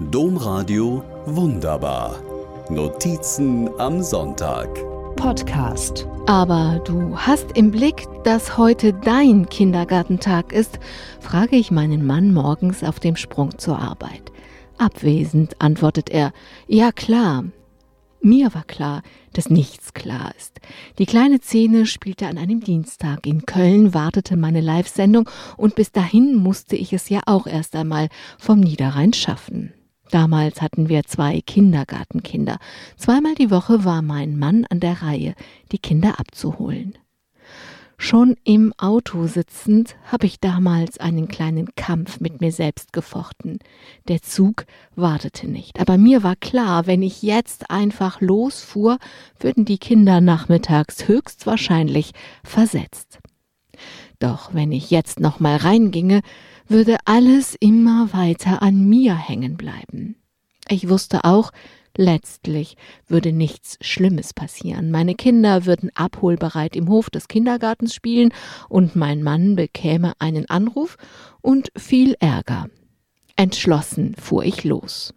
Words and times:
Domradio 0.00 1.02
Wunderbar. 1.26 2.22
Notizen 2.70 3.68
am 3.80 4.00
Sonntag. 4.00 4.68
Podcast. 5.16 6.06
Aber 6.26 6.80
du 6.84 7.18
hast 7.18 7.56
im 7.56 7.72
Blick, 7.72 8.06
dass 8.22 8.56
heute 8.56 8.92
dein 8.92 9.48
Kindergartentag 9.48 10.52
ist, 10.52 10.78
frage 11.18 11.56
ich 11.56 11.72
meinen 11.72 12.06
Mann 12.06 12.32
morgens 12.32 12.84
auf 12.84 13.00
dem 13.00 13.16
Sprung 13.16 13.58
zur 13.58 13.80
Arbeit. 13.80 14.30
Abwesend 14.78 15.60
antwortet 15.60 16.10
er, 16.10 16.32
ja 16.68 16.92
klar. 16.92 17.46
Mir 18.20 18.54
war 18.54 18.64
klar, 18.64 19.02
dass 19.32 19.50
nichts 19.50 19.94
klar 19.94 20.30
ist. 20.38 20.60
Die 21.00 21.06
kleine 21.06 21.40
Szene 21.40 21.86
spielte 21.86 22.28
an 22.28 22.38
einem 22.38 22.60
Dienstag. 22.60 23.26
In 23.26 23.46
Köln 23.46 23.94
wartete 23.94 24.36
meine 24.36 24.60
Live-Sendung 24.60 25.28
und 25.56 25.74
bis 25.74 25.90
dahin 25.90 26.36
musste 26.36 26.76
ich 26.76 26.92
es 26.92 27.08
ja 27.08 27.20
auch 27.26 27.48
erst 27.48 27.74
einmal 27.74 28.10
vom 28.38 28.60
Niederrhein 28.60 29.12
schaffen. 29.12 29.72
Damals 30.10 30.62
hatten 30.62 30.88
wir 30.88 31.04
zwei 31.04 31.40
Kindergartenkinder. 31.40 32.58
Zweimal 32.96 33.34
die 33.34 33.50
Woche 33.50 33.84
war 33.84 34.02
mein 34.02 34.38
Mann 34.38 34.64
an 34.70 34.80
der 34.80 35.02
Reihe, 35.02 35.34
die 35.72 35.78
Kinder 35.78 36.18
abzuholen. 36.18 36.96
Schon 38.00 38.36
im 38.44 38.72
Auto 38.78 39.26
sitzend 39.26 39.96
habe 40.04 40.26
ich 40.26 40.38
damals 40.38 40.98
einen 40.98 41.26
kleinen 41.26 41.74
Kampf 41.74 42.20
mit 42.20 42.40
mir 42.40 42.52
selbst 42.52 42.92
gefochten. 42.92 43.58
Der 44.06 44.22
Zug 44.22 44.66
wartete 44.94 45.48
nicht, 45.48 45.80
aber 45.80 45.98
mir 45.98 46.22
war 46.22 46.36
klar, 46.36 46.86
wenn 46.86 47.02
ich 47.02 47.22
jetzt 47.22 47.72
einfach 47.72 48.20
losfuhr, 48.20 48.98
würden 49.40 49.64
die 49.64 49.78
Kinder 49.78 50.20
nachmittags 50.20 51.08
höchstwahrscheinlich 51.08 52.12
versetzt. 52.44 53.18
Doch 54.20 54.54
wenn 54.54 54.70
ich 54.70 54.90
jetzt 54.90 55.18
noch 55.18 55.40
mal 55.40 55.56
reinginge, 55.56 56.20
würde 56.68 56.98
alles 57.04 57.56
immer 57.58 58.12
weiter 58.12 58.62
an 58.62 58.88
mir 58.88 59.16
hängen 59.16 59.56
bleiben. 59.56 60.16
Ich 60.68 60.88
wusste 60.88 61.24
auch, 61.24 61.50
letztlich 61.96 62.76
würde 63.06 63.32
nichts 63.32 63.78
Schlimmes 63.80 64.34
passieren. 64.34 64.90
Meine 64.90 65.14
Kinder 65.14 65.66
würden 65.66 65.90
abholbereit 65.94 66.76
im 66.76 66.88
Hof 66.88 67.10
des 67.10 67.28
Kindergartens 67.28 67.94
spielen 67.94 68.32
und 68.68 68.96
mein 68.96 69.22
Mann 69.22 69.56
bekäme 69.56 70.12
einen 70.18 70.48
Anruf 70.48 70.96
und 71.40 71.70
viel 71.76 72.14
Ärger. 72.20 72.68
Entschlossen 73.36 74.14
fuhr 74.18 74.44
ich 74.44 74.64
los. 74.64 75.14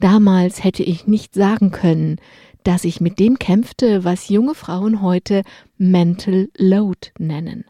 Damals 0.00 0.64
hätte 0.64 0.82
ich 0.82 1.06
nicht 1.06 1.34
sagen 1.34 1.70
können, 1.70 2.16
dass 2.64 2.84
ich 2.84 3.00
mit 3.00 3.18
dem 3.18 3.38
kämpfte, 3.38 4.04
was 4.04 4.28
junge 4.28 4.54
Frauen 4.54 5.02
heute 5.02 5.42
Mental 5.76 6.48
Load 6.56 7.10
nennen. 7.18 7.64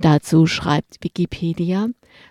Dazu 0.00 0.46
schreibt 0.46 1.02
Wikipedia, 1.02 1.88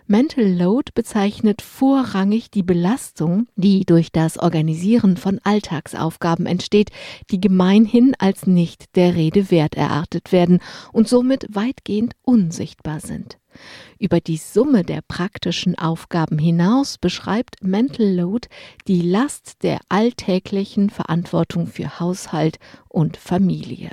Mental 0.07 0.45
Load 0.45 0.91
bezeichnet 0.93 1.61
vorrangig 1.61 2.51
die 2.51 2.63
Belastung, 2.63 3.47
die 3.55 3.85
durch 3.85 4.11
das 4.11 4.37
Organisieren 4.37 5.17
von 5.17 5.39
Alltagsaufgaben 5.43 6.45
entsteht, 6.45 6.91
die 7.31 7.39
gemeinhin 7.39 8.13
als 8.19 8.45
nicht 8.45 8.95
der 8.95 9.15
Rede 9.15 9.49
wert 9.49 9.75
erachtet 9.75 10.31
werden 10.31 10.59
und 10.91 11.07
somit 11.07 11.47
weitgehend 11.49 12.15
unsichtbar 12.21 12.99
sind. 12.99 13.37
Über 13.99 14.19
die 14.19 14.37
Summe 14.37 14.83
der 14.83 15.01
praktischen 15.07 15.77
Aufgaben 15.77 16.37
hinaus 16.37 16.97
beschreibt 16.97 17.63
Mental 17.63 18.07
Load 18.07 18.47
die 18.87 19.01
Last 19.01 19.63
der 19.63 19.79
alltäglichen 19.89 20.89
Verantwortung 20.89 21.67
für 21.67 21.99
Haushalt 21.99 22.57
und 22.89 23.17
Familie. 23.17 23.91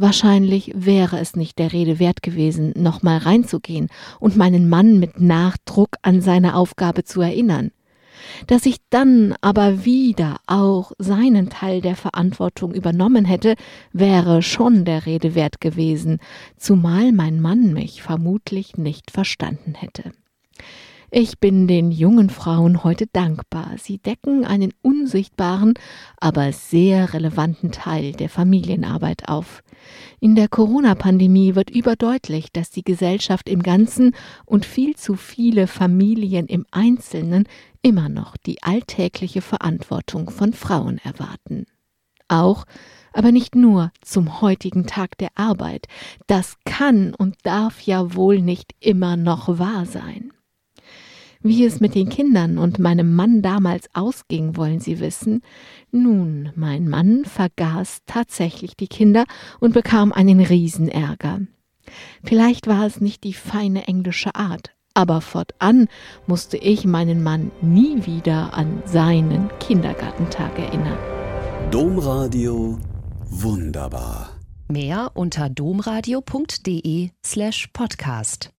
Wahrscheinlich 0.00 0.70
wäre 0.76 1.18
es 1.18 1.34
nicht 1.34 1.58
der 1.58 1.72
Rede 1.72 1.98
wert 1.98 2.22
gewesen, 2.22 2.72
nochmal 2.76 3.18
reinzugehen 3.18 3.88
und 4.20 4.36
meinen 4.36 4.68
Mann 4.68 5.00
mit 5.00 5.20
Nachdruck 5.20 5.96
an 6.02 6.20
seine 6.20 6.54
Aufgabe 6.54 7.02
zu 7.02 7.20
erinnern. 7.20 7.72
Dass 8.46 8.64
ich 8.64 8.76
dann 8.90 9.34
aber 9.40 9.84
wieder 9.84 10.36
auch 10.46 10.92
seinen 10.98 11.50
Teil 11.50 11.80
der 11.80 11.96
Verantwortung 11.96 12.74
übernommen 12.74 13.24
hätte, 13.24 13.56
wäre 13.92 14.40
schon 14.40 14.84
der 14.84 15.04
Rede 15.04 15.34
wert 15.34 15.60
gewesen, 15.60 16.18
zumal 16.56 17.10
mein 17.10 17.40
Mann 17.40 17.72
mich 17.72 18.00
vermutlich 18.00 18.76
nicht 18.76 19.10
verstanden 19.10 19.74
hätte. 19.74 20.12
Ich 21.10 21.40
bin 21.40 21.66
den 21.66 21.90
jungen 21.90 22.30
Frauen 22.30 22.84
heute 22.84 23.06
dankbar. 23.06 23.72
Sie 23.78 23.98
decken 23.98 24.44
einen 24.44 24.74
unsichtbaren, 24.80 25.74
aber 26.20 26.52
sehr 26.52 27.14
relevanten 27.14 27.72
Teil 27.72 28.12
der 28.12 28.28
Familienarbeit 28.28 29.28
auf. 29.28 29.64
In 30.20 30.34
der 30.34 30.48
Corona-Pandemie 30.48 31.54
wird 31.54 31.70
überdeutlich, 31.70 32.52
dass 32.52 32.70
die 32.70 32.84
Gesellschaft 32.84 33.48
im 33.48 33.62
Ganzen 33.62 34.14
und 34.44 34.64
viel 34.64 34.96
zu 34.96 35.14
viele 35.14 35.66
Familien 35.66 36.46
im 36.46 36.66
Einzelnen 36.70 37.44
immer 37.82 38.08
noch 38.08 38.36
die 38.36 38.62
alltägliche 38.62 39.40
Verantwortung 39.40 40.30
von 40.30 40.52
Frauen 40.52 40.98
erwarten. 40.98 41.66
Auch 42.28 42.64
aber 43.12 43.32
nicht 43.32 43.54
nur 43.54 43.90
zum 44.00 44.40
heutigen 44.40 44.86
Tag 44.86 45.18
der 45.18 45.30
Arbeit. 45.34 45.86
Das 46.26 46.56
kann 46.64 47.14
und 47.14 47.36
darf 47.42 47.80
ja 47.80 48.14
wohl 48.14 48.40
nicht 48.40 48.74
immer 48.80 49.16
noch 49.16 49.58
wahr 49.58 49.86
sein. 49.86 50.32
Wie 51.42 51.64
es 51.64 51.80
mit 51.80 51.94
den 51.94 52.08
Kindern 52.08 52.58
und 52.58 52.78
meinem 52.78 53.14
Mann 53.14 53.42
damals 53.42 53.88
ausging, 53.94 54.56
wollen 54.56 54.80
Sie 54.80 54.98
wissen? 54.98 55.42
Nun, 55.92 56.50
mein 56.56 56.88
Mann 56.88 57.24
vergaß 57.24 58.00
tatsächlich 58.06 58.76
die 58.76 58.88
Kinder 58.88 59.24
und 59.60 59.72
bekam 59.72 60.12
einen 60.12 60.40
Riesenärger. 60.40 61.40
Vielleicht 62.24 62.66
war 62.66 62.86
es 62.86 63.00
nicht 63.00 63.24
die 63.24 63.34
feine 63.34 63.86
englische 63.86 64.34
Art, 64.34 64.74
aber 64.94 65.20
fortan 65.20 65.88
musste 66.26 66.56
ich 66.56 66.84
meinen 66.84 67.22
Mann 67.22 67.52
nie 67.62 68.04
wieder 68.04 68.54
an 68.54 68.82
seinen 68.84 69.48
Kindergartentag 69.60 70.58
erinnern. 70.58 70.98
Domradio 71.70 72.78
wunderbar. 73.30 74.30
Mehr 74.68 75.12
unter 75.14 75.48
domradio.de 75.48 77.10
slash 77.24 77.68
podcast. 77.72 78.50